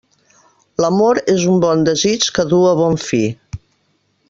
[0.83, 3.23] L'amor és un bon desig que du a bon fi.